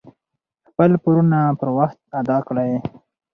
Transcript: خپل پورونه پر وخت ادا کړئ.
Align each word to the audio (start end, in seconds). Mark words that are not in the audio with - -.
خپل 0.69 0.89
پورونه 1.03 1.39
پر 1.59 1.69
وخت 1.77 1.99
ادا 2.19 2.37
کړئ. 2.47 2.71